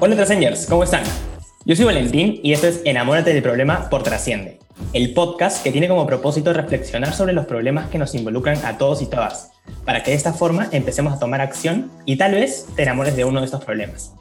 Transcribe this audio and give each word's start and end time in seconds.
Hola 0.00 0.14
Trascenders, 0.14 0.66
¿cómo 0.66 0.84
están? 0.84 1.02
Yo 1.64 1.74
soy 1.74 1.84
Valentín 1.84 2.38
y 2.44 2.52
esto 2.52 2.68
es 2.68 2.82
Enamórate 2.84 3.34
del 3.34 3.42
problema 3.42 3.90
por 3.90 4.04
Trasciende, 4.04 4.60
el 4.92 5.12
podcast 5.12 5.64
que 5.64 5.72
tiene 5.72 5.88
como 5.88 6.06
propósito 6.06 6.52
reflexionar 6.52 7.12
sobre 7.12 7.32
los 7.32 7.46
problemas 7.46 7.90
que 7.90 7.98
nos 7.98 8.14
involucran 8.14 8.64
a 8.64 8.78
todos 8.78 9.02
y 9.02 9.06
todas, 9.06 9.50
para 9.84 10.04
que 10.04 10.12
de 10.12 10.16
esta 10.16 10.32
forma 10.32 10.68
empecemos 10.70 11.12
a 11.12 11.18
tomar 11.18 11.40
acción 11.40 11.90
y 12.04 12.16
tal 12.16 12.34
vez 12.34 12.66
te 12.76 12.84
enamores 12.84 13.16
de 13.16 13.24
uno 13.24 13.40
de 13.40 13.46
estos 13.46 13.64
problemas. 13.64 14.14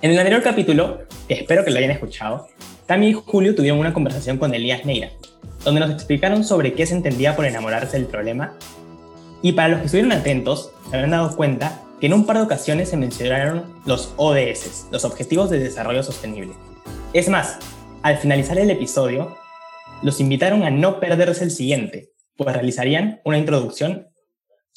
En 0.00 0.10
el 0.10 0.18
anterior 0.18 0.42
capítulo, 0.42 1.02
que 1.28 1.34
espero 1.34 1.66
que 1.66 1.70
lo 1.70 1.76
hayan 1.76 1.90
escuchado, 1.90 2.48
Tami 2.86 3.08
y 3.08 3.12
Julio 3.12 3.54
tuvieron 3.54 3.80
una 3.80 3.92
conversación 3.92 4.38
con 4.38 4.54
Elías 4.54 4.86
Neira, 4.86 5.10
donde 5.64 5.80
nos 5.80 5.90
explicaron 5.90 6.44
sobre 6.44 6.72
qué 6.72 6.86
se 6.86 6.94
entendía 6.94 7.36
por 7.36 7.44
enamorarse 7.44 7.98
del 7.98 8.06
problema. 8.06 8.54
Y 9.42 9.52
para 9.52 9.68
los 9.68 9.80
que 9.80 9.84
estuvieron 9.84 10.12
atentos, 10.12 10.72
se 10.88 10.96
habrán 10.96 11.10
dado 11.10 11.36
cuenta 11.36 11.82
que 12.04 12.08
en 12.08 12.12
un 12.12 12.26
par 12.26 12.36
de 12.36 12.42
ocasiones 12.42 12.90
se 12.90 12.98
mencionaron 12.98 13.80
los 13.86 14.12
ODS, 14.18 14.88
los 14.92 15.06
Objetivos 15.06 15.48
de 15.48 15.58
Desarrollo 15.58 16.02
Sostenible. 16.02 16.52
Es 17.14 17.30
más, 17.30 17.58
al 18.02 18.18
finalizar 18.18 18.58
el 18.58 18.70
episodio, 18.70 19.34
los 20.02 20.20
invitaron 20.20 20.64
a 20.64 20.70
no 20.70 21.00
perderse 21.00 21.44
el 21.44 21.50
siguiente, 21.50 22.10
pues 22.36 22.52
realizarían 22.52 23.22
una 23.24 23.38
introducción 23.38 24.08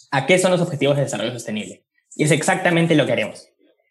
a 0.09 0.25
qué 0.25 0.39
son 0.39 0.51
los 0.51 0.61
Objetivos 0.61 0.95
de 0.95 1.03
Desarrollo 1.03 1.33
Sostenible. 1.33 1.85
Y 2.15 2.23
es 2.23 2.31
exactamente 2.31 2.95
lo 2.95 3.05
que 3.05 3.11
haremos. 3.11 3.49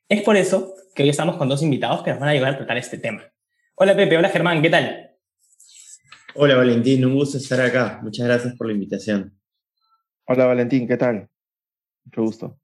Es 0.09 0.23
por 0.23 0.39
eso 0.39 0.73
que 0.95 1.03
hoy 1.03 1.11
estamos 1.11 1.37
con 1.37 1.51
dos 1.51 1.63
invitados 1.63 2.03
que 2.03 2.13
nos 2.13 2.21
van 2.21 2.31
a 2.31 2.33
ayudar 2.33 2.55
a 2.55 2.57
tratar 2.57 2.79
este 2.79 2.97
tema. 2.97 3.23
Hola 3.75 3.95
Pepe, 3.95 4.17
hola 4.17 4.31
Germán, 4.31 4.63
¿qué 4.63 4.71
tal? 4.71 5.11
Hola 6.37 6.57
Valentín, 6.57 7.05
un 7.05 7.13
gusto 7.13 7.37
estar 7.37 7.61
acá. 7.61 8.01
Muchas 8.03 8.27
gracias 8.27 8.55
por 8.55 8.67
la 8.67 8.73
invitación. 8.73 9.39
Hola 10.27 10.47
Valentín, 10.47 10.89
¿qué 10.89 10.97
tal? 10.97 11.29
Mucho 12.07 12.23
gusto. 12.23 12.59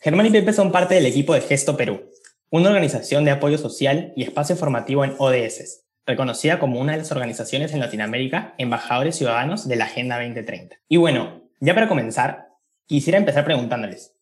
Germán 0.00 0.26
y 0.26 0.30
Pepe 0.30 0.52
son 0.52 0.70
parte 0.70 0.94
del 0.94 1.06
equipo 1.06 1.34
de 1.34 1.40
Gesto 1.40 1.76
Perú, 1.76 2.12
una 2.50 2.68
organización 2.68 3.24
de 3.24 3.32
apoyo 3.32 3.58
social 3.58 4.12
y 4.14 4.22
espacio 4.22 4.54
formativo 4.54 5.04
en 5.04 5.16
ODS, 5.18 5.86
reconocida 6.06 6.60
como 6.60 6.80
una 6.80 6.92
de 6.92 6.98
las 6.98 7.10
organizaciones 7.10 7.72
en 7.72 7.80
Latinoamérica 7.80 8.54
embajadores 8.58 9.16
ciudadanos 9.16 9.66
de 9.66 9.74
la 9.74 9.86
Agenda 9.86 10.20
2030. 10.20 10.76
Y 10.88 10.98
bueno, 10.98 11.42
ya 11.58 11.74
para 11.74 11.88
comenzar, 11.88 12.46
quisiera 12.86 13.18
empezar 13.18 13.44
preguntándoles, 13.44 14.14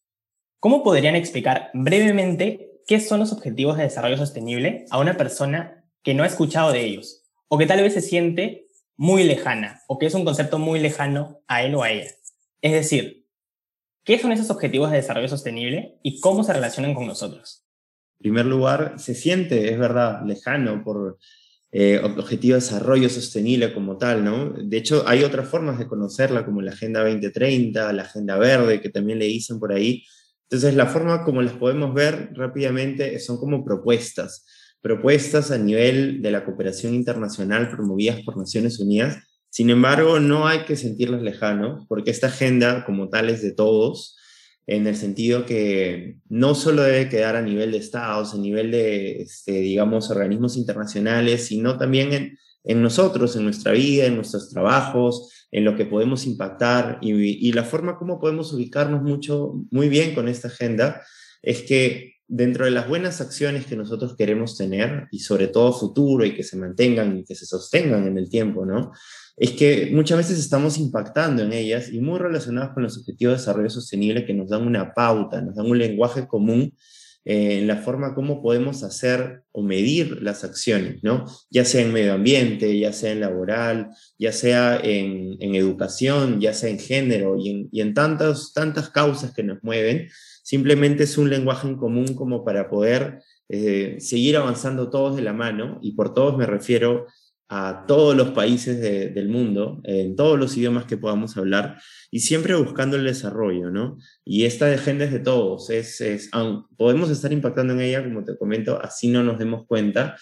¿cómo 0.61 0.83
podrían 0.83 1.15
explicar 1.15 1.71
brevemente 1.75 2.81
qué 2.87 2.99
son 2.99 3.21
los 3.21 3.33
objetivos 3.33 3.77
de 3.77 3.83
desarrollo 3.83 4.17
sostenible 4.17 4.87
a 4.91 4.99
una 4.99 5.19
persona 5.19 5.85
que 6.03 6.15
no 6.15 6.23
ha 6.23 6.27
escuchado 6.27 6.73
de 6.73 6.87
ellos 6.87 7.23
o 7.49 7.59
que 7.59 7.67
tal 7.67 7.83
vez 7.83 7.93
se 7.93 8.01
siente 8.01 8.67
muy 8.97 9.25
lejana 9.25 9.83
o 9.89 9.99
que 9.99 10.07
es 10.07 10.15
un 10.15 10.25
concepto 10.25 10.59
muy 10.59 10.81
lejano 10.81 11.43
a 11.49 11.63
él 11.63 11.75
o 11.75 11.83
a 11.83 11.91
ella? 11.91 12.13
Es 12.63 12.73
decir, 12.73 13.26
¿Qué 14.07 14.21
son 14.21 14.31
esos 14.31 14.51
objetivos 14.51 14.93
de 14.93 14.99
desarrollo 14.99 15.27
sostenible 15.27 15.97
y 16.05 16.21
cómo 16.21 16.45
se 16.45 16.53
relacionan 16.53 16.95
con 16.95 17.09
nosotros? 17.09 17.65
En 18.21 18.23
primer 18.23 18.47
lugar, 18.47 18.95
se 18.99 19.17
siente, 19.17 19.73
es 19.73 19.77
verdad, 19.81 20.25
lejano 20.25 20.85
por 20.85 21.19
eh, 21.73 21.99
objetivo 21.99 22.55
de 22.55 22.61
desarrollo 22.61 23.09
sostenible 23.09 23.75
como 23.75 23.99
tal, 23.99 24.25
¿no? 24.25 24.51
De 24.51 24.77
hecho, 24.77 25.03
hay 25.09 25.25
otras 25.25 25.49
formas 25.49 25.81
de 25.81 25.89
conocerla, 25.89 26.45
como 26.45 26.63
la 26.63 26.71
Agenda 26.71 27.01
2030, 27.01 27.93
la 27.93 28.03
Agenda 28.05 28.39
Verde, 28.39 28.81
que 28.81 28.91
también 28.91 29.19
le 29.19 29.25
dicen 29.25 29.59
por 29.59 29.73
ahí. 29.73 30.05
Entonces, 30.45 30.77
la 30.77 30.87
forma 30.87 31.25
como 31.25 31.43
las 31.43 31.55
podemos 31.55 31.93
ver 31.93 32.31
rápidamente 32.35 33.19
son 33.19 33.39
como 33.39 33.65
propuestas, 33.65 34.47
propuestas 34.81 35.51
a 35.51 35.59
nivel 35.59 36.23
de 36.23 36.31
la 36.31 36.45
cooperación 36.45 36.95
internacional 36.95 37.71
promovidas 37.71 38.21
por 38.23 38.37
Naciones 38.37 38.79
Unidas 38.79 39.19
sin 39.57 39.71
embargo, 39.71 40.21
no 40.21 40.47
hay 40.47 40.67
que 40.67 40.77
sentirlas 40.77 41.23
lejanos, 41.23 41.87
porque 41.89 42.11
esta 42.11 42.27
agenda 42.27 42.85
como 42.85 43.09
tal 43.09 43.31
es 43.31 43.41
de 43.41 43.53
todos, 43.53 44.15
en 44.67 44.87
el 44.87 44.95
sentido 44.97 45.47
que 45.47 46.19
no 46.29 46.55
solo 46.55 46.83
debe 46.83 47.09
quedar 47.09 47.37
a 47.37 47.41
nivel 47.41 47.73
de 47.73 47.79
estados, 47.79 48.35
a 48.35 48.37
nivel 48.37 48.71
de, 48.71 49.23
este, 49.23 49.53
digamos, 49.53 50.11
organismos 50.11 50.59
internacionales, 50.59 51.47
sino 51.47 51.79
también 51.79 52.13
en, 52.13 52.39
en, 52.65 52.83
nosotros, 52.83 53.35
en 53.35 53.45
nuestra 53.45 53.73
vida, 53.73 54.05
en 54.05 54.17
nuestros 54.17 54.51
trabajos, 54.51 55.33
en 55.51 55.65
lo 55.65 55.75
que 55.75 55.87
podemos 55.87 56.27
impactar. 56.27 56.99
Y, 57.01 57.15
y 57.49 57.53
la 57.53 57.65
forma 57.65 57.97
como 57.97 58.21
podemos 58.21 58.53
ubicarnos 58.53 59.01
mucho, 59.03 59.55
muy 59.71 59.89
bien 59.89 60.15
con 60.15 60.29
esta 60.29 60.49
agenda 60.49 61.01
es 61.41 61.63
que 61.63 62.16
dentro 62.29 62.65
de 62.65 62.73
las 62.73 62.89
buenas 62.89 63.21
acciones 63.21 63.67
que 63.67 63.77
nosotros 63.77 64.17
queremos 64.17 64.57
tener 64.57 65.09
y 65.11 65.21
sobre 65.21 65.49
todo 65.49 65.73
futuro 65.73 66.25
y 66.25 66.35
que 66.35 66.43
se 66.43 66.57
mantengan 66.57 67.17
y 67.19 67.25
que 67.25 67.35
se 67.35 67.47
sostengan 67.47 68.07
en 68.07 68.19
el 68.19 68.29
tiempo, 68.29 68.67
¿no? 68.67 68.93
es 69.37 69.53
que 69.53 69.91
muchas 69.93 70.17
veces 70.17 70.39
estamos 70.39 70.79
impactando 70.79 71.43
en 71.43 71.53
ellas 71.53 71.93
y 71.93 72.01
muy 72.01 72.19
relacionadas 72.19 72.73
con 72.73 72.83
los 72.83 72.97
objetivos 72.97 73.35
de 73.35 73.39
desarrollo 73.39 73.69
sostenible 73.69 74.25
que 74.25 74.33
nos 74.33 74.49
dan 74.49 74.67
una 74.67 74.95
pauta, 74.95 75.43
nos 75.43 75.55
dan 75.55 75.67
un 75.67 75.79
lenguaje 75.79 76.27
común 76.27 76.75
eh, 77.29 77.59
en 77.59 77.67
la 77.67 77.79
forma 77.79 78.15
como 78.15 78.41
podemos 78.41 78.85
hacer 78.85 79.43
o 79.51 79.61
medir 79.61 80.23
las 80.23 80.45
acciones, 80.45 81.03
¿no? 81.03 81.25
Ya 81.51 81.65
sea 81.65 81.83
en 81.83 81.93
medio 81.93 82.15
ambiente, 82.15 82.79
ya 82.79 82.93
sea 82.93 83.11
en 83.11 83.19
laboral, 83.19 83.89
ya 84.17 84.31
sea 84.31 84.81
en, 84.81 85.37
educación, 85.41 86.41
ya 86.41 86.55
sea 86.55 86.71
en 86.71 86.79
género 86.79 87.37
y 87.37 87.51
en, 87.51 87.69
y 87.73 87.81
en 87.81 87.95
tantas, 87.95 88.53
tantas 88.55 88.91
causas 88.91 89.35
que 89.35 89.43
nos 89.43 89.59
mueven, 89.65 90.09
simplemente 90.45 91.03
es 91.03 91.19
un 91.19 91.29
lenguaje 91.29 91.67
en 91.67 91.77
común 91.77 92.15
como 92.15 92.45
para 92.45 92.71
poder 92.71 93.19
eh, 93.49 93.97
seguir 93.99 94.37
avanzando 94.37 94.89
todos 94.89 95.17
de 95.17 95.23
la 95.23 95.33
mano, 95.33 95.81
y 95.83 95.97
por 95.97 96.15
todos 96.15 96.39
me 96.39 96.47
refiero 96.47 97.07
a 97.49 97.85
todos 97.87 98.17
los 98.17 98.31
países 98.31 98.81
del 98.81 99.29
mundo, 99.29 99.81
en 99.85 100.17
todos 100.17 100.39
los 100.39 100.57
idiomas 100.57 100.85
que 100.87 100.97
podamos 100.97 101.37
hablar, 101.37 101.81
y 102.11 102.21
siempre 102.21 102.57
buscando 102.57 102.97
el 102.97 103.05
desarrollo, 103.05 103.71
¿no? 103.71 103.99
Y 104.25 104.47
esta 104.47 104.73
agenda 104.73 105.05
es 105.05 105.13
de 105.13 105.21
todos, 105.21 105.71
es, 105.71 106.01
es, 106.01 106.31
podemos 106.77 107.09
estar 107.11 107.33
impactando 107.33 107.75
en 107.75 107.81
ella, 107.83 108.03
como 108.03 108.25
te 108.25 108.37
comento, 108.37 108.81
así 108.83 109.09
no 109.09 109.23
nos 109.23 109.39
demos 109.39 109.65
cuenta, 109.67 110.17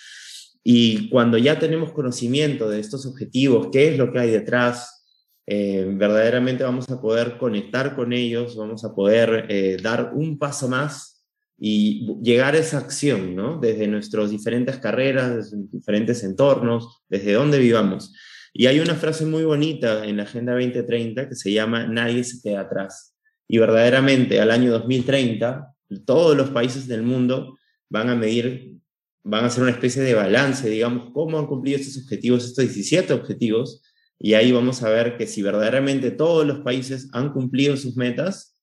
y 0.63 1.09
cuando 1.09 1.39
ya 1.39 1.59
tenemos 1.59 1.93
conocimiento 1.93 2.69
de 2.69 2.81
estos 2.81 3.07
objetivos, 3.07 3.69
qué 3.73 3.93
es 3.93 3.99
lo 3.99 4.13
que 4.13 4.19
hay 4.19 4.31
detrás, 4.31 5.05
eh, 5.47 5.87
verdaderamente 5.87 6.65
vamos 6.65 6.89
a 6.91 7.01
poder 7.01 7.37
conectar 7.37 7.95
con 7.95 8.13
ellos, 8.15 8.57
vamos 8.57 8.85
a 8.85 8.95
poder 8.95 9.47
eh, 9.51 9.77
dar 9.83 10.13
un 10.15 10.39
paso 10.39 10.69
más 10.69 11.14
y 11.59 12.07
llegar 12.23 12.55
a 12.55 12.59
esa 12.59 12.79
acción, 12.79 13.35
¿no? 13.35 13.59
Desde 13.59 13.87
nuestras 13.87 14.31
diferentes 14.31 14.79
carreras, 14.79 15.37
desde 15.37 15.57
diferentes 15.71 16.25
entornos, 16.25 17.03
desde 17.09 17.33
donde 17.33 17.59
vivamos. 17.59 18.13
Y 18.53 18.67
hay 18.67 18.81
una 18.81 18.95
frase 18.95 19.27
muy 19.27 19.45
bonita 19.45 20.05
en 20.05 20.17
la 20.17 20.25
Agenda 20.25 20.53
2030 20.53 21.29
que 21.29 21.35
se 21.35 21.53
llama 21.53 21.87
Nadie 21.87 22.25
se 22.25 22.41
queda 22.41 22.61
atrás. 22.61 23.15
Y 23.49 23.59
verdaderamente 23.59 24.41
al 24.41 24.51
año 24.51 24.71
2030, 24.73 25.75
todos 26.05 26.37
los 26.37 26.51
países 26.51 26.87
del 26.87 27.03
mundo 27.03 27.59
van 27.89 28.11
a 28.11 28.17
medir, 28.17 28.79
van 29.23 29.45
a 29.45 29.47
hacer 29.49 29.63
una 29.63 29.73
especie 29.73 30.03
de 30.03 30.15
balance, 30.15 30.69
digamos, 30.69 31.11
cómo 31.13 31.39
han 31.39 31.47
cumplido 31.47 31.79
estos 31.79 32.03
objetivos, 32.03 32.45
estos 32.45 32.65
17 32.65 33.13
objetivos, 33.13 33.83
y 34.19 34.35
ahí 34.35 34.53
vamos 34.53 34.83
a 34.83 34.89
ver 34.89 35.17
que 35.17 35.27
si 35.27 35.43
verdaderamente 35.43 36.11
todos 36.11 36.47
los 36.47 36.61
países 36.61 37.09
han 37.13 37.33
cumplido 37.33 37.77
sus 37.77 37.97
metas, 37.97 38.54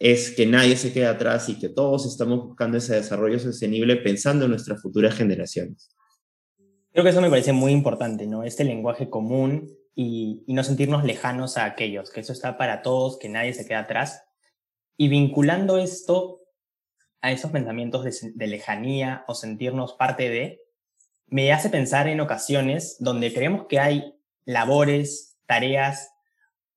es 0.00 0.30
que 0.30 0.46
nadie 0.46 0.76
se 0.76 0.94
quede 0.94 1.06
atrás 1.06 1.50
y 1.50 1.58
que 1.58 1.68
todos 1.68 2.06
estamos 2.06 2.46
buscando 2.46 2.78
ese 2.78 2.94
desarrollo 2.94 3.38
sostenible 3.38 3.96
pensando 3.96 4.46
en 4.46 4.50
nuestras 4.52 4.80
futuras 4.80 5.14
generaciones. 5.14 5.94
Creo 6.90 7.04
que 7.04 7.10
eso 7.10 7.20
me 7.20 7.28
parece 7.28 7.52
muy 7.52 7.72
importante, 7.72 8.26
¿no? 8.26 8.42
Este 8.42 8.64
lenguaje 8.64 9.10
común 9.10 9.70
y, 9.94 10.42
no 10.48 10.64
sentirnos 10.64 11.04
lejanos 11.04 11.58
a 11.58 11.66
aquellos, 11.66 12.10
que 12.10 12.20
eso 12.20 12.32
está 12.32 12.56
para 12.56 12.80
todos, 12.80 13.18
que 13.18 13.28
nadie 13.28 13.52
se 13.52 13.66
quede 13.66 13.76
atrás. 13.76 14.24
Y 14.96 15.08
vinculando 15.08 15.76
esto 15.76 16.40
a 17.20 17.30
esos 17.30 17.50
pensamientos 17.50 18.22
de 18.22 18.46
lejanía 18.46 19.24
o 19.28 19.34
sentirnos 19.34 19.92
parte 19.92 20.30
de, 20.30 20.62
me 21.26 21.52
hace 21.52 21.68
pensar 21.68 22.08
en 22.08 22.20
ocasiones 22.20 22.96
donde 23.00 23.34
creemos 23.34 23.66
que 23.68 23.78
hay 23.78 24.14
labores, 24.46 25.36
tareas 25.44 26.10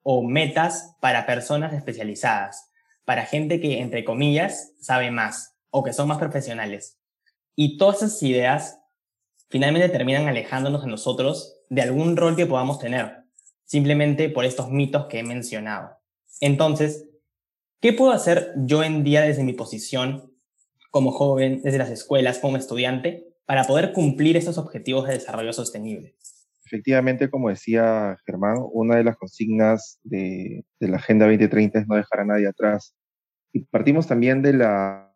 o 0.02 0.28
metas 0.28 0.98
para 1.00 1.26
personas 1.26 1.74
especializadas 1.74 2.73
para 3.06 3.26
gente 3.26 3.60
que, 3.60 3.80
entre 3.80 4.04
comillas, 4.04 4.74
sabe 4.80 5.12
más 5.12 5.56
o 5.70 5.84
que 5.84 5.94
son 5.94 6.08
más 6.08 6.20
profesionales. 6.20 7.00
Y 7.56 7.78
todas 7.78 7.98
esas 7.98 8.24
ideas 8.24 8.80
finalmente 9.50 9.90
terminan 9.90 10.28
alejándonos 10.28 10.84
de 10.84 10.90
nosotros 10.90 11.60
de 11.70 11.82
algún 11.82 12.18
rol 12.18 12.36
que 12.36 12.46
podamos 12.46 12.80
tener, 12.80 13.24
simplemente 13.66 14.30
por 14.30 14.46
estos 14.46 14.70
mitos 14.70 15.08
que 15.08 15.20
he 15.20 15.24
mencionado. 15.24 15.98
Entonces, 16.40 17.08
¿qué 17.80 17.94
puedo 17.94 18.12
hacer 18.12 18.54
yo 18.58 18.84
en 18.84 19.04
día 19.04 19.22
desde 19.22 19.44
mi 19.44 19.54
posición 19.54 20.34
como 20.92 21.12
joven, 21.12 21.62
desde 21.64 21.80
las 21.80 21.90
escuelas, 21.90 22.40
como 22.40 22.58
estudiante, 22.58 23.28
para 23.46 23.66
poder 23.66 23.94
cumplir 23.94 24.38
estos 24.38 24.58
objetivos 24.58 25.08
de 25.08 25.14
desarrollo 25.14 25.54
sostenible? 25.54 26.16
Efectivamente, 26.74 27.30
como 27.30 27.50
decía 27.50 28.18
Germán, 28.26 28.56
una 28.72 28.96
de 28.96 29.04
las 29.04 29.16
consignas 29.16 30.00
de, 30.04 30.66
la 30.80 30.98
Agenda 30.98 31.28
2030 31.28 31.78
es 31.78 31.88
no 31.88 31.96
dejar 31.96 32.22
a 32.22 32.26
nadie 32.26 32.48
atrás. 32.48 32.96
Y 33.54 33.66
partimos 33.66 34.08
también 34.08 34.42
de 34.42 34.54
la, 34.54 35.14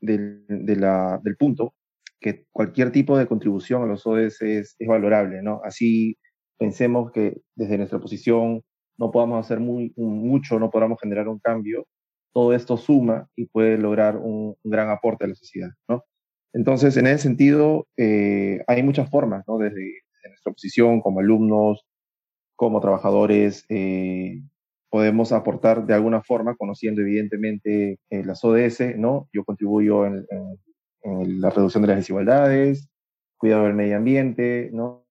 del 0.00 1.36
punto 1.38 1.74
que 2.18 2.46
cualquier 2.52 2.90
tipo 2.90 3.18
de 3.18 3.26
contribución 3.26 3.82
a 3.82 3.86
los 3.86 4.06
ODS 4.06 4.40
es, 4.40 4.76
valorable, 4.80 5.42
¿no? 5.42 5.60
Así 5.62 6.16
pensemos 6.58 7.12
que 7.12 7.42
desde 7.54 7.76
nuestra 7.76 8.00
posición 8.00 8.62
no 8.96 9.10
podamos 9.10 9.44
hacer 9.44 9.60
muy, 9.60 9.92
mucho, 9.94 10.58
no 10.58 10.70
podamos 10.70 10.98
generar 11.02 11.28
un 11.28 11.38
cambio, 11.38 11.86
todo 12.32 12.54
esto 12.54 12.78
suma 12.78 13.28
y 13.36 13.44
puede 13.44 13.76
lograr 13.76 14.16
un, 14.16 14.56
un 14.62 14.70
gran 14.70 14.88
aporte 14.88 15.26
a 15.26 15.28
la 15.28 15.34
sociedad, 15.34 15.68
¿no? 15.86 16.02
Entonces, 16.54 16.96
en 16.96 17.06
ese 17.06 17.18
sentido, 17.18 17.86
eh, 17.98 18.64
hay 18.66 18.82
muchas 18.82 19.10
formas, 19.10 19.44
¿no? 19.46 19.58
Desde, 19.58 20.06
nuestra 20.28 20.52
posición 20.52 21.00
como 21.00 21.20
alumnos, 21.20 21.84
como 22.56 22.80
trabajadores, 22.80 23.64
eh, 23.68 24.42
podemos 24.90 25.32
aportar 25.32 25.86
de 25.86 25.94
alguna 25.94 26.22
forma, 26.22 26.56
conociendo 26.56 27.02
evidentemente 27.02 27.98
eh, 28.10 28.24
las 28.24 28.44
ODS, 28.44 28.96
¿no? 28.96 29.28
Yo 29.32 29.44
contribuyo 29.44 30.06
en, 30.06 30.26
la 31.40 31.50
reducción 31.50 31.82
de 31.82 31.88
las 31.88 31.98
desigualdades, 31.98 32.88
cuidado 33.38 33.64
del 33.64 33.74
medio 33.74 33.96
ambiente, 33.96 34.70
¿no? 34.72 35.06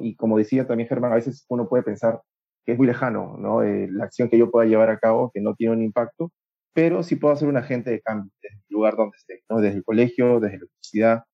Y 0.00 0.16
como 0.16 0.38
decía 0.38 0.66
también 0.66 0.88
Germán, 0.88 1.12
a 1.12 1.16
veces 1.16 1.44
uno 1.50 1.68
puede 1.68 1.82
pensar 1.82 2.22
que 2.64 2.72
es 2.72 2.78
muy 2.78 2.86
lejano, 2.86 3.36
¿no? 3.38 3.62
la 3.62 4.04
acción 4.04 4.28
que 4.28 4.38
yo 4.38 4.50
pueda 4.50 4.66
llevar 4.66 4.90
a 4.90 4.98
cabo, 4.98 5.30
que 5.32 5.40
no 5.40 5.54
tiene 5.54 5.74
un 5.74 5.82
impacto, 5.82 6.32
pero 6.74 7.02
sí 7.02 7.16
puedo 7.16 7.36
ser 7.36 7.48
un 7.48 7.56
agente 7.56 7.90
de 7.90 8.00
cambio 8.00 8.32
desde 8.42 8.56
el 8.56 8.64
lugar 8.70 8.96
donde 8.96 9.16
esté, 9.16 9.42
¿no? 9.48 9.60
desde 9.60 9.78
el 9.78 9.84
colegio, 9.84 10.40
desde 10.40 10.58
la 10.58 10.64
universidad. 10.64 11.24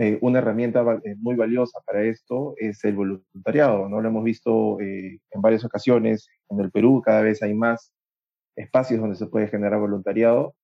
Eh, 0.00 0.16
una 0.20 0.38
herramienta 0.38 0.84
eh, 1.02 1.16
muy 1.18 1.34
valiosa 1.34 1.80
para 1.84 2.04
esto 2.04 2.54
es 2.56 2.84
el 2.84 2.94
voluntariado, 2.94 3.88
¿no? 3.88 4.00
Lo 4.00 4.08
hemos 4.08 4.22
visto 4.22 4.80
eh, 4.80 5.18
en 5.32 5.42
varias 5.42 5.64
ocasiones. 5.64 6.28
En 6.48 6.60
el 6.60 6.70
Perú 6.70 7.02
cada 7.04 7.20
vez 7.22 7.42
hay 7.42 7.52
más 7.52 7.92
espacios 8.54 9.00
donde 9.00 9.16
se 9.16 9.26
puede 9.26 9.48
generar 9.48 9.80
voluntariado 9.80 10.54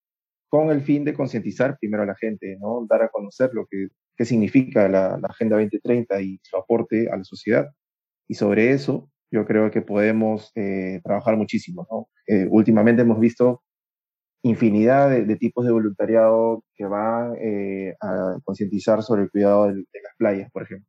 con 0.48 0.70
el 0.70 0.82
fin 0.82 1.04
de 1.04 1.14
concientizar 1.14 1.76
primero 1.81 2.04
a 2.04 2.06
la 2.06 2.14
gente, 2.14 2.56
¿no? 2.60 2.86
Dar 2.88 3.02
a 3.02 3.08
conocer 3.08 3.50
lo 3.54 3.66
que 3.66 3.88
qué 4.16 4.25
significa 4.25 4.88
la, 4.88 5.19
la 5.20 5.28
Agenda 5.28 5.56
2030 5.56 6.20
y 6.22 6.38
su 6.44 6.56
aporte 6.56 7.10
a 7.10 7.16
la 7.16 7.25
sociedad. 7.25 7.69
Y 8.28 8.34
sobre 8.34 8.70
eso 8.70 9.10
yo 9.32 9.44
creo 9.44 9.69
que 9.72 9.82
podemos 9.82 10.52
trabajar 11.02 11.36
muchísimo, 11.36 11.84
¿no? 11.90 12.08
últimamente 12.50 13.02
hemos 13.02 13.19
visto 13.19 13.63
infinidad 14.44 15.11
de, 15.11 15.37
tipos 15.37 15.64
de 15.64 15.73
voluntariado 15.73 16.62
que 16.76 16.85
van 16.85 17.35
eh, 17.41 17.94
a 18.00 18.37
concientizar 18.44 19.02
sobre 19.02 19.23
el 19.23 19.31
cuidado 19.31 19.69
de, 19.69 19.75
las 19.75 20.17
playas, 20.19 20.50
por 20.52 20.64
ejemplo. 20.64 20.87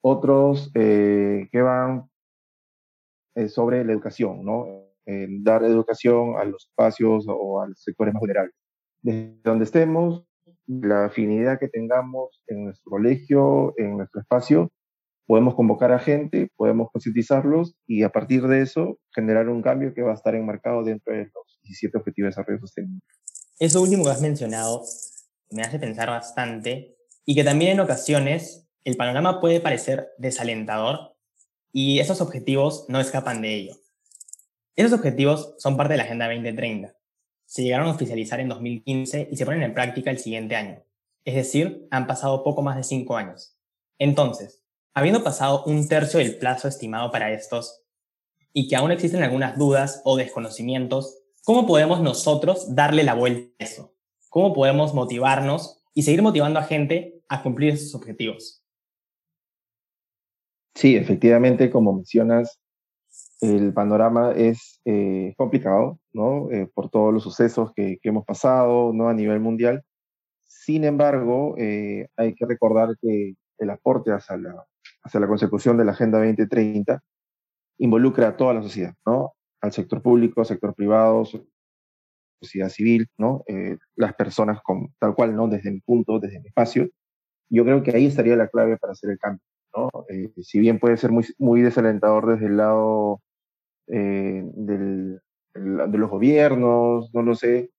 Otros 0.00 0.70
eh, 0.74 1.48
que 1.50 1.62
van 1.62 2.08
eh, 3.34 3.48
sobre 3.48 3.84
la 3.84 3.92
educación, 3.92 4.44
¿no? 4.44 4.66
dar 5.44 5.62
educación 5.62 6.34
a 6.36 6.44
los 6.44 6.66
espacios 6.66 7.26
o 7.28 7.60
a 7.60 7.68
los 7.68 7.80
sectores 7.80 8.12
más 8.12 8.20
vulnerables. 8.20 8.54
Desde 9.02 9.38
donde 9.44 9.64
estemos, 9.64 10.24
la 10.66 11.04
afinidad 11.04 11.60
que 11.60 11.68
tengamos 11.68 12.42
en 12.48 12.64
nuestro 12.64 12.90
colegio, 12.90 13.72
en 13.76 13.98
nuestro 13.98 14.20
espacio, 14.20 14.72
podemos 15.26 15.54
convocar 15.54 15.92
a 15.92 16.00
gente, 16.00 16.50
podemos 16.56 16.90
concientizarlos 16.90 17.76
y 17.86 18.02
a 18.02 18.10
partir 18.10 18.48
de 18.48 18.62
eso 18.62 18.98
generar 19.14 19.48
un 19.48 19.62
cambio 19.62 19.94
que 19.94 20.02
va 20.02 20.10
a 20.10 20.14
estar 20.14 20.34
enmarcado 20.34 20.82
dentro 20.82 21.14
de 21.14 21.30
los 21.32 21.45
17 21.66 21.98
Objetivos 21.98 22.26
de 22.26 22.30
Desarrollo 22.30 22.60
Sostenible. 22.60 23.00
Eso 23.58 23.82
último 23.82 24.04
que 24.04 24.10
has 24.10 24.20
mencionado 24.20 24.84
me 25.50 25.62
hace 25.62 25.78
pensar 25.78 26.08
bastante 26.08 26.96
y 27.24 27.34
que 27.34 27.44
también 27.44 27.72
en 27.72 27.80
ocasiones 27.80 28.68
el 28.84 28.96
panorama 28.96 29.40
puede 29.40 29.60
parecer 29.60 30.10
desalentador 30.18 31.16
y 31.72 31.98
esos 31.98 32.20
objetivos 32.20 32.86
no 32.88 33.00
escapan 33.00 33.42
de 33.42 33.54
ello. 33.54 33.76
Esos 34.76 34.92
objetivos 34.92 35.54
son 35.58 35.76
parte 35.76 35.94
de 35.94 35.98
la 35.98 36.04
Agenda 36.04 36.26
2030. 36.26 36.94
Se 37.46 37.62
llegaron 37.62 37.88
a 37.88 37.92
oficializar 37.92 38.40
en 38.40 38.48
2015 38.48 39.28
y 39.30 39.36
se 39.36 39.44
ponen 39.44 39.62
en 39.62 39.74
práctica 39.74 40.10
el 40.10 40.18
siguiente 40.18 40.54
año. 40.56 40.82
Es 41.24 41.34
decir, 41.34 41.88
han 41.90 42.06
pasado 42.06 42.44
poco 42.44 42.62
más 42.62 42.76
de 42.76 42.84
cinco 42.84 43.16
años. 43.16 43.56
Entonces, 43.98 44.62
habiendo 44.94 45.24
pasado 45.24 45.64
un 45.64 45.88
tercio 45.88 46.18
del 46.18 46.38
plazo 46.38 46.68
estimado 46.68 47.10
para 47.10 47.32
estos 47.32 47.82
y 48.52 48.68
que 48.68 48.76
aún 48.76 48.90
existen 48.90 49.22
algunas 49.22 49.58
dudas 49.58 50.02
o 50.04 50.16
desconocimientos, 50.16 51.25
¿cómo 51.46 51.64
podemos 51.64 52.02
nosotros 52.02 52.74
darle 52.74 53.04
la 53.04 53.14
vuelta 53.14 53.48
a 53.60 53.64
eso? 53.64 53.94
¿Cómo 54.28 54.52
podemos 54.52 54.92
motivarnos 54.94 55.80
y 55.94 56.02
seguir 56.02 56.20
motivando 56.20 56.58
a 56.58 56.64
gente 56.64 57.22
a 57.28 57.42
cumplir 57.42 57.74
esos 57.74 57.94
objetivos? 57.94 58.64
Sí, 60.74 60.96
efectivamente, 60.96 61.70
como 61.70 61.92
mencionas, 61.92 62.60
el 63.40 63.72
panorama 63.72 64.32
es 64.32 64.80
eh, 64.84 65.34
complicado, 65.36 66.00
¿no? 66.12 66.50
Eh, 66.50 66.68
por 66.74 66.90
todos 66.90 67.14
los 67.14 67.22
sucesos 67.22 67.70
que, 67.74 67.98
hemos 68.02 68.24
pasado, 68.24 68.92
¿no? 68.92 69.08
A 69.08 69.14
nivel 69.14 69.38
mundial. 69.38 69.84
Sin 70.48 70.82
embargo, 70.82 71.54
eh, 71.58 72.08
hay 72.16 72.34
que 72.34 72.44
recordar 72.44 72.96
que 73.00 73.34
el 73.58 73.70
aporte 73.70 74.10
hacia 74.10 74.36
la, 74.36 74.66
hacia 75.04 75.20
la 75.20 75.28
consecución 75.28 75.76
de 75.76 75.84
la 75.84 75.92
Agenda 75.92 76.18
2030 76.18 77.00
involucra 77.78 78.28
a 78.28 78.36
toda 78.36 78.54
la 78.54 78.62
sociedad, 78.62 78.94
¿no? 79.06 79.35
Al 79.60 79.72
sector 79.72 80.02
público, 80.02 80.44
sector 80.44 80.74
privado, 80.74 81.24
sociedad 82.40 82.68
civil, 82.68 83.08
¿no? 83.18 83.44
Eh, 83.46 83.76
las 83.96 84.14
personas 84.14 84.60
con, 84.62 84.94
tal 84.98 85.14
cual, 85.14 85.34
¿no? 85.34 85.48
Desde 85.48 85.70
mi 85.70 85.80
punto, 85.80 86.18
desde 86.18 86.40
mi 86.40 86.48
espacio. 86.48 86.88
Yo 87.48 87.64
creo 87.64 87.82
que 87.82 87.92
ahí 87.92 88.06
estaría 88.06 88.36
la 88.36 88.48
clave 88.48 88.76
para 88.78 88.92
hacer 88.92 89.10
el 89.10 89.18
cambio, 89.18 89.42
¿no? 89.76 89.88
Eh, 90.08 90.30
si 90.42 90.58
bien 90.58 90.78
puede 90.78 90.96
ser 90.96 91.10
muy, 91.38 91.62
desalentador 91.62 92.26
desde 92.26 92.46
el 92.46 92.56
lado 92.56 93.22
eh, 93.88 94.42
de 94.44 95.18
los 95.54 96.10
gobiernos, 96.10 97.10
no 97.14 97.22
lo 97.22 97.34
sé, 97.34 97.70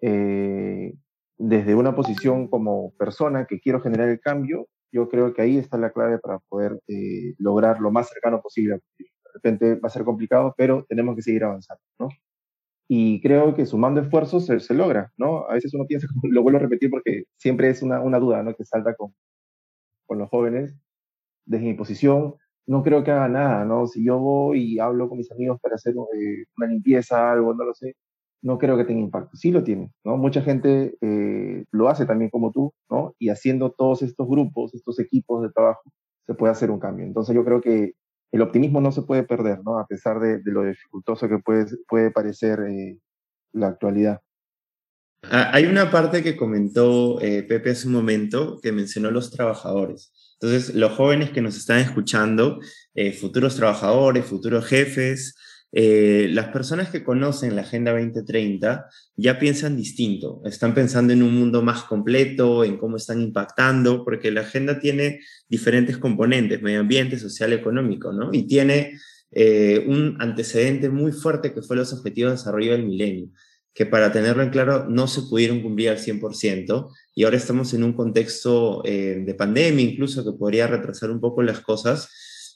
desde 0.00 1.74
una 1.74 1.94
posición 1.96 2.48
como 2.48 2.92
persona 2.98 3.46
que 3.46 3.58
quiero 3.58 3.80
generar 3.80 4.08
el 4.08 4.20
cambio, 4.20 4.68
yo 4.92 5.08
creo 5.08 5.32
que 5.32 5.42
ahí 5.42 5.56
está 5.58 5.78
la 5.78 5.90
clave 5.92 6.18
para 6.18 6.38
poder 6.40 6.78
lograr 7.38 7.80
lo 7.80 7.90
más 7.90 8.10
cercano 8.10 8.42
posible. 8.42 8.80
De 9.34 9.38
repente 9.38 9.74
va 9.76 9.88
a 9.88 9.90
ser 9.90 10.04
complicado, 10.04 10.54
pero 10.56 10.86
tenemos 10.88 11.16
que 11.16 11.22
seguir 11.22 11.44
avanzando, 11.44 11.82
¿no? 11.98 12.08
Y 12.88 13.20
creo 13.22 13.54
que 13.54 13.66
sumando 13.66 14.00
esfuerzos 14.00 14.46
se, 14.46 14.60
se 14.60 14.74
logra, 14.74 15.12
¿no? 15.16 15.48
A 15.48 15.54
veces 15.54 15.74
uno 15.74 15.86
piensa, 15.86 16.06
lo 16.22 16.42
vuelvo 16.42 16.58
a 16.58 16.62
repetir 16.62 16.90
porque 16.90 17.24
siempre 17.36 17.68
es 17.70 17.82
una, 17.82 18.00
una 18.00 18.18
duda, 18.18 18.42
¿no? 18.42 18.54
Que 18.54 18.64
salta 18.64 18.94
con, 18.94 19.14
con 20.06 20.18
los 20.18 20.28
jóvenes. 20.30 20.76
Desde 21.46 21.66
mi 21.66 21.74
posición, 21.74 22.36
no 22.66 22.82
creo 22.82 23.04
que 23.04 23.10
haga 23.10 23.28
nada, 23.28 23.64
¿no? 23.64 23.86
Si 23.86 24.04
yo 24.04 24.18
voy 24.18 24.74
y 24.74 24.78
hablo 24.78 25.08
con 25.08 25.18
mis 25.18 25.30
amigos 25.32 25.60
para 25.60 25.76
hacer 25.76 25.94
eh, 25.94 26.44
una 26.56 26.66
limpieza, 26.68 27.32
algo, 27.32 27.54
no 27.54 27.64
lo 27.64 27.74
sé, 27.74 27.96
no 28.42 28.58
creo 28.58 28.76
que 28.76 28.84
tenga 28.84 29.00
impacto. 29.00 29.36
Sí 29.36 29.50
lo 29.50 29.64
tiene, 29.64 29.92
¿no? 30.04 30.16
Mucha 30.16 30.42
gente 30.42 30.96
eh, 31.00 31.64
lo 31.72 31.88
hace 31.88 32.06
también 32.06 32.30
como 32.30 32.52
tú, 32.52 32.72
¿no? 32.90 33.14
Y 33.18 33.30
haciendo 33.30 33.72
todos 33.72 34.02
estos 34.02 34.28
grupos, 34.28 34.74
estos 34.74 34.98
equipos 35.00 35.42
de 35.42 35.50
trabajo, 35.50 35.82
se 36.26 36.34
puede 36.34 36.52
hacer 36.52 36.70
un 36.70 36.80
cambio. 36.80 37.06
Entonces 37.06 37.34
yo 37.34 37.44
creo 37.44 37.60
que 37.60 37.94
el 38.32 38.42
optimismo 38.42 38.80
no 38.80 38.92
se 38.92 39.02
puede 39.02 39.22
perder, 39.22 39.60
¿no? 39.64 39.78
A 39.78 39.86
pesar 39.86 40.20
de, 40.20 40.40
lo 40.44 40.64
dificultoso 40.64 41.28
que 41.28 41.38
puede, 41.38 41.66
puede 41.88 42.10
parecer 42.10 42.60
eh, 42.68 42.98
la 43.52 43.68
actualidad. 43.68 44.20
Ah, 45.22 45.50
hay 45.52 45.66
una 45.66 45.90
parte 45.90 46.22
que 46.22 46.36
comentó 46.36 47.20
eh, 47.20 47.42
Pepe 47.42 47.70
hace 47.70 47.86
un 47.86 47.94
momento 47.94 48.58
que 48.62 48.72
mencionó 48.72 49.10
los 49.10 49.30
trabajadores. 49.30 50.12
Entonces, 50.40 50.74
los 50.74 50.92
jóvenes 50.92 51.30
que 51.30 51.40
nos 51.40 51.56
están 51.56 51.78
escuchando, 51.78 52.60
futuros 53.18 53.56
trabajadores, 53.56 54.26
futuros 54.26 54.66
jefes, 54.66 55.34
eh, 55.76 56.28
las 56.30 56.50
personas 56.50 56.88
que 56.88 57.02
conocen 57.02 57.56
la 57.56 57.62
Agenda 57.62 57.90
2030 57.90 58.88
ya 59.16 59.40
piensan 59.40 59.76
distinto, 59.76 60.40
están 60.44 60.72
pensando 60.72 61.12
en 61.12 61.20
un 61.20 61.34
mundo 61.34 61.62
más 61.62 61.82
completo, 61.82 62.62
en 62.62 62.76
cómo 62.76 62.96
están 62.96 63.20
impactando, 63.20 64.04
porque 64.04 64.30
la 64.30 64.42
agenda 64.42 64.78
tiene 64.78 65.18
diferentes 65.48 65.98
componentes, 65.98 66.62
medio 66.62 66.78
ambiente, 66.78 67.18
social, 67.18 67.52
económico, 67.52 68.12
¿no? 68.12 68.30
Y 68.32 68.44
tiene 68.46 68.96
eh, 69.32 69.84
un 69.88 70.16
antecedente 70.20 70.90
muy 70.90 71.10
fuerte 71.10 71.52
que 71.52 71.62
fue 71.62 71.74
los 71.74 71.92
Objetivos 71.92 72.30
de 72.30 72.36
Desarrollo 72.36 72.70
del 72.70 72.86
Milenio, 72.86 73.30
que 73.74 73.84
para 73.84 74.12
tenerlo 74.12 74.44
en 74.44 74.50
claro 74.50 74.86
no 74.88 75.08
se 75.08 75.22
pudieron 75.22 75.60
cumplir 75.60 75.90
al 75.90 75.98
100%, 75.98 76.88
y 77.16 77.24
ahora 77.24 77.36
estamos 77.36 77.74
en 77.74 77.82
un 77.82 77.94
contexto 77.94 78.80
eh, 78.84 79.24
de 79.26 79.34
pandemia 79.34 79.84
incluso 79.84 80.24
que 80.24 80.38
podría 80.38 80.68
retrasar 80.68 81.10
un 81.10 81.20
poco 81.20 81.42
las 81.42 81.58
cosas, 81.58 82.08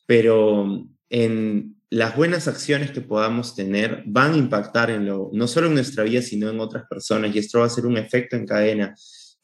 pero 0.08 0.88
en 1.10 1.76
las 1.90 2.16
buenas 2.16 2.48
acciones 2.48 2.92
que 2.92 3.02
podamos 3.02 3.54
tener 3.54 4.04
van 4.06 4.32
a 4.32 4.38
impactar 4.38 4.90
en 4.90 5.04
lo, 5.04 5.28
no 5.34 5.46
solo 5.46 5.66
en 5.66 5.74
nuestra 5.74 6.02
vida, 6.02 6.22
sino 6.22 6.48
en 6.48 6.60
otras 6.60 6.84
personas, 6.88 7.34
y 7.34 7.38
esto 7.38 7.58
va 7.58 7.66
a 7.66 7.70
ser 7.70 7.84
un 7.84 7.98
efecto 7.98 8.34
en 8.34 8.46
cadena 8.46 8.94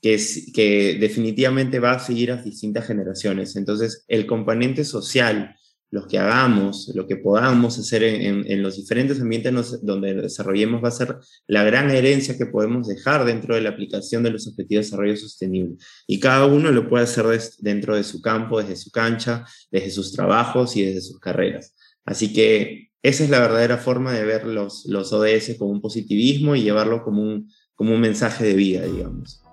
que, 0.01 0.15
es, 0.15 0.51
que 0.55 0.97
definitivamente 0.99 1.81
va 1.81 1.93
a 1.93 1.99
seguir 1.99 2.33
a 2.33 2.39
distintas 2.39 2.87
generaciones. 2.87 3.57
Entonces, 3.57 4.07
el 4.09 4.25
componente 4.25 4.87
social, 4.87 5.55
lo 5.95 6.09
que 6.09 6.19
hagamos, 6.19 6.91
lo 6.93 7.07
que 7.07 7.17
podamos 7.17 7.79
hacer 7.79 8.03
en, 8.03 8.63
los 8.65 8.77
diferentes 8.77 9.21
ambientes 9.21 9.79
donde 9.81 10.13
desarrollemos 10.15 10.83
va 10.83 10.89
a 10.89 10.91
ser 10.91 11.19
la 11.47 11.63
gran 11.63 11.89
herencia 11.89 12.37
que 12.37 12.47
podemos 12.47 12.89
dejar 12.89 13.25
dentro 13.25 13.55
de 13.55 13.61
la 13.61 13.71
aplicación 13.71 14.25
de 14.25 14.33
los 14.33 14.49
objetivos 14.49 14.87
de 14.87 14.87
desarrollo 14.87 15.17
sostenible. 15.17 15.77
Y 16.09 16.19
cada 16.19 16.47
uno 16.47 16.73
lo 16.73 16.89
puede 16.89 17.05
hacer 17.05 17.27
dentro 17.61 17.95
de 17.95 18.03
su 18.03 18.21
campo, 18.21 18.61
desde 18.61 18.75
su 18.75 18.91
cancha, 18.91 19.47
desde 19.71 19.91
sus 19.91 20.13
trabajos 20.13 20.77
y 20.77 20.85
desde 20.85 21.01
sus 21.01 21.21
carreras. 21.21 21.77
Así 22.05 22.33
que 22.33 22.91
esa 23.01 23.23
es 23.23 23.31
la 23.31 23.39
verdadera 23.39 23.79
forma 23.79 24.13
de 24.13 24.25
ver 24.25 24.47
los, 24.47 24.87
los 24.87 25.13
ODS 25.13 25.55
como 25.57 25.71
un 25.71 25.81
positivismo 25.81 26.57
y 26.57 26.65
llevarlo 26.65 27.05
como 27.05 27.23
un, 27.23 27.53
como 27.77 27.95
un 27.95 28.01
mensaje 28.01 28.45
de 28.45 28.55
vida, 28.55 28.85
digamos. 28.85 29.45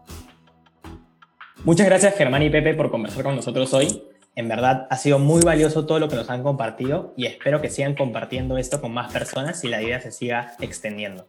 Muchas 1.64 1.86
gracias 1.86 2.18
Germán 2.18 2.42
y 2.42 2.50
Pepe 2.50 2.74
por 2.74 2.90
conversar 2.90 3.24
con 3.24 3.36
nosotros 3.36 3.72
hoy. 3.76 4.02
En 4.36 4.48
verdad 4.48 4.88
ha 4.90 4.98
sido 4.98 5.20
muy 5.20 5.42
valioso 5.42 5.86
todo 5.86 6.00
lo 6.00 6.08
que 6.08 6.16
nos 6.16 6.30
han 6.30 6.42
compartido 6.42 7.14
y 7.18 7.26
espero 7.26 7.62
que 7.62 7.70
sigan 7.70 7.96
compartiendo 7.96 8.58
esto 8.58 8.80
con 8.80 8.94
más 8.94 9.12
personas 9.12 9.64
y 9.64 9.68
la 9.68 9.82
idea 9.82 10.00
se 10.00 10.12
siga 10.12 10.56
extendiendo. 10.62 11.28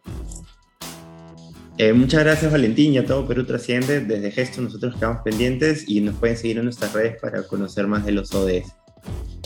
Eh, 1.77 1.91
muchas 1.91 2.23
gracias 2.23 2.51
Valentín 2.51 2.93
y 2.93 2.99
a 2.99 3.05
todo 3.05 3.27
Perú 3.27 3.45
Trasciende. 3.45 3.99
Desde 3.99 4.31
Gesto 4.31 4.61
nosotros 4.61 4.95
quedamos 4.95 5.21
pendientes 5.23 5.83
y 5.87 5.99
nos 6.01 6.15
pueden 6.15 6.37
seguir 6.37 6.59
en 6.59 6.65
nuestras 6.65 6.93
redes 6.93 7.19
para 7.21 7.43
conocer 7.43 7.87
más 7.87 8.05
de 8.05 8.13
los 8.13 8.33
ODS. 8.33 8.73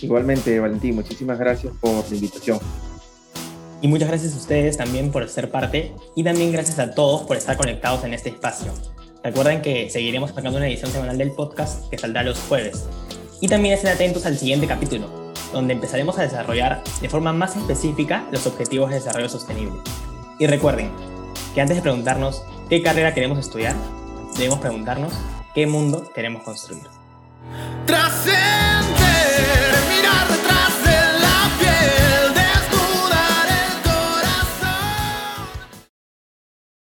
Igualmente 0.01 0.59
Valentín, 0.59 0.93
muchísimas 0.95 1.39
gracias 1.39 1.73
por 1.81 2.07
la 2.07 2.15
invitación. 2.15 2.59
Y 3.81 3.87
muchas 3.87 4.07
gracias 4.09 4.33
a 4.33 4.37
ustedes 4.37 4.77
también 4.77 5.11
por 5.11 5.27
ser 5.29 5.49
parte 5.49 5.93
y 6.15 6.23
también 6.23 6.51
gracias 6.51 6.77
a 6.79 6.93
todos 6.93 7.23
por 7.23 7.37
estar 7.37 7.57
conectados 7.57 8.03
en 8.03 8.13
este 8.13 8.29
espacio. 8.29 8.71
Recuerden 9.23 9.61
que 9.61 9.89
seguiremos 9.89 10.31
sacando 10.31 10.57
una 10.57 10.67
edición 10.67 10.91
semanal 10.91 11.17
del 11.17 11.31
podcast 11.31 11.89
que 11.89 11.97
saldrá 11.97 12.23
los 12.23 12.39
jueves. 12.39 12.87
Y 13.39 13.47
también 13.47 13.75
estén 13.75 13.91
atentos 13.91 14.25
al 14.25 14.37
siguiente 14.37 14.67
capítulo, 14.67 15.07
donde 15.53 15.73
empezaremos 15.73 16.17
a 16.17 16.23
desarrollar 16.23 16.83
de 17.01 17.09
forma 17.09 17.33
más 17.33 17.55
específica 17.55 18.25
los 18.31 18.47
objetivos 18.47 18.89
de 18.89 18.95
desarrollo 18.95 19.29
sostenible. 19.29 19.79
Y 20.39 20.47
recuerden 20.47 20.91
que 21.53 21.61
antes 21.61 21.77
de 21.77 21.83
preguntarnos 21.83 22.43
qué 22.69 22.81
carrera 22.81 23.13
queremos 23.13 23.37
estudiar, 23.37 23.75
debemos 24.37 24.59
preguntarnos 24.59 25.13
qué 25.53 25.67
mundo 25.67 26.11
queremos 26.13 26.43
construir. 26.43 26.83